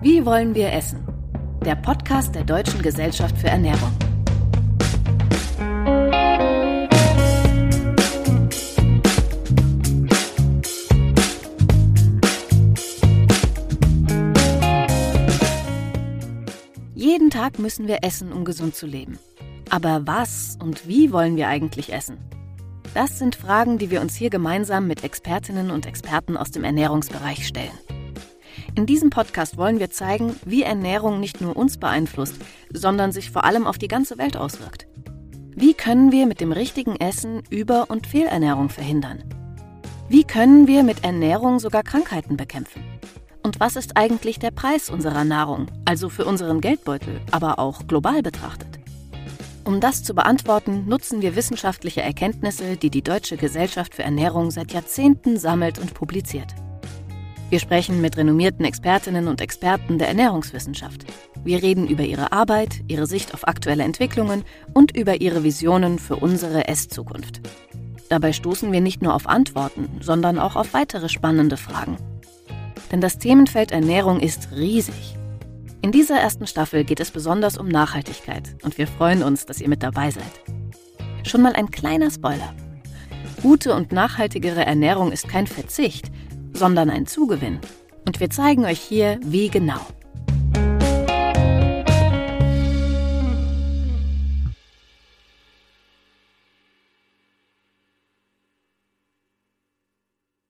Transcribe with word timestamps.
Wie 0.00 0.26
wollen 0.26 0.54
wir 0.56 0.72
essen? 0.72 1.06
Der 1.64 1.76
Podcast 1.76 2.34
der 2.34 2.42
Deutschen 2.42 2.82
Gesellschaft 2.82 3.38
für 3.38 3.46
Ernährung. 3.46 3.92
Jeden 16.96 17.30
Tag 17.30 17.60
müssen 17.60 17.86
wir 17.86 17.98
essen, 18.02 18.32
um 18.32 18.44
gesund 18.44 18.74
zu 18.74 18.86
leben. 18.86 19.20
Aber 19.70 20.04
was 20.04 20.58
und 20.60 20.88
wie 20.88 21.12
wollen 21.12 21.36
wir 21.36 21.46
eigentlich 21.46 21.92
essen? 21.92 22.18
Das 22.94 23.18
sind 23.18 23.34
Fragen, 23.34 23.76
die 23.78 23.90
wir 23.90 24.00
uns 24.00 24.14
hier 24.14 24.30
gemeinsam 24.30 24.86
mit 24.86 25.02
Expertinnen 25.02 25.72
und 25.72 25.84
Experten 25.84 26.36
aus 26.36 26.52
dem 26.52 26.62
Ernährungsbereich 26.62 27.44
stellen. 27.44 27.76
In 28.76 28.86
diesem 28.86 29.10
Podcast 29.10 29.56
wollen 29.56 29.80
wir 29.80 29.90
zeigen, 29.90 30.36
wie 30.44 30.62
Ernährung 30.62 31.18
nicht 31.18 31.40
nur 31.40 31.56
uns 31.56 31.76
beeinflusst, 31.76 32.36
sondern 32.72 33.10
sich 33.10 33.32
vor 33.32 33.42
allem 33.42 33.66
auf 33.66 33.78
die 33.78 33.88
ganze 33.88 34.16
Welt 34.16 34.36
auswirkt. 34.36 34.86
Wie 35.56 35.74
können 35.74 36.12
wir 36.12 36.26
mit 36.26 36.40
dem 36.40 36.52
richtigen 36.52 36.94
Essen 36.94 37.42
Über- 37.50 37.90
und 37.90 38.06
Fehlernährung 38.06 38.68
verhindern? 38.68 39.24
Wie 40.08 40.22
können 40.22 40.68
wir 40.68 40.84
mit 40.84 41.02
Ernährung 41.02 41.58
sogar 41.58 41.82
Krankheiten 41.82 42.36
bekämpfen? 42.36 42.84
Und 43.42 43.58
was 43.58 43.74
ist 43.74 43.96
eigentlich 43.96 44.38
der 44.38 44.52
Preis 44.52 44.88
unserer 44.88 45.24
Nahrung, 45.24 45.66
also 45.84 46.08
für 46.08 46.26
unseren 46.26 46.60
Geldbeutel, 46.60 47.20
aber 47.32 47.58
auch 47.58 47.88
global 47.88 48.22
betrachtet? 48.22 48.73
Um 49.64 49.80
das 49.80 50.02
zu 50.02 50.14
beantworten, 50.14 50.84
nutzen 50.86 51.22
wir 51.22 51.36
wissenschaftliche 51.36 52.02
Erkenntnisse, 52.02 52.76
die 52.76 52.90
die 52.90 53.02
Deutsche 53.02 53.38
Gesellschaft 53.38 53.94
für 53.94 54.02
Ernährung 54.02 54.50
seit 54.50 54.72
Jahrzehnten 54.72 55.38
sammelt 55.38 55.78
und 55.78 55.94
publiziert. 55.94 56.54
Wir 57.48 57.60
sprechen 57.60 58.02
mit 58.02 58.16
renommierten 58.16 58.64
Expertinnen 58.66 59.26
und 59.26 59.40
Experten 59.40 59.98
der 59.98 60.08
Ernährungswissenschaft. 60.08 61.04
Wir 61.44 61.62
reden 61.62 61.86
über 61.86 62.02
ihre 62.02 62.32
Arbeit, 62.32 62.82
ihre 62.88 63.06
Sicht 63.06 63.32
auf 63.32 63.48
aktuelle 63.48 63.84
Entwicklungen 63.84 64.44
und 64.74 64.94
über 64.96 65.20
ihre 65.20 65.44
Visionen 65.44 65.98
für 65.98 66.16
unsere 66.16 66.68
Esszukunft. 66.68 67.40
Dabei 68.10 68.32
stoßen 68.32 68.70
wir 68.70 68.82
nicht 68.82 69.02
nur 69.02 69.14
auf 69.14 69.26
Antworten, 69.26 69.88
sondern 70.00 70.38
auch 70.38 70.56
auf 70.56 70.74
weitere 70.74 71.08
spannende 71.08 71.56
Fragen. 71.56 71.96
Denn 72.92 73.00
das 73.00 73.18
Themenfeld 73.18 73.72
Ernährung 73.72 74.20
ist 74.20 74.50
riesig. 74.52 75.16
In 75.84 75.92
dieser 75.92 76.18
ersten 76.18 76.46
Staffel 76.46 76.82
geht 76.82 76.98
es 76.98 77.10
besonders 77.10 77.58
um 77.58 77.68
Nachhaltigkeit 77.68 78.56
und 78.62 78.78
wir 78.78 78.86
freuen 78.86 79.22
uns, 79.22 79.44
dass 79.44 79.60
ihr 79.60 79.68
mit 79.68 79.82
dabei 79.82 80.10
seid. 80.10 80.24
Schon 81.24 81.42
mal 81.42 81.52
ein 81.52 81.70
kleiner 81.70 82.10
Spoiler. 82.10 82.54
Gute 83.42 83.74
und 83.74 83.92
nachhaltigere 83.92 84.64
Ernährung 84.64 85.12
ist 85.12 85.28
kein 85.28 85.46
Verzicht, 85.46 86.10
sondern 86.54 86.88
ein 86.88 87.06
Zugewinn. 87.06 87.58
Und 88.06 88.18
wir 88.18 88.30
zeigen 88.30 88.64
euch 88.64 88.80
hier, 88.80 89.20
wie 89.24 89.50
genau. 89.50 89.80